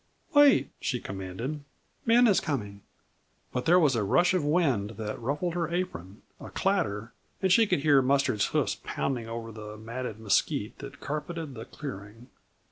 [0.33, 1.59] "Wait!" she commanded.
[2.07, 2.81] "Ben is coming!"
[3.51, 7.67] But there was a rush of wind that ruffled her apron, a clatter, and she
[7.67, 12.29] could hear Mustard's hoofs pounding over the matted mesquite that carpeted the clearing.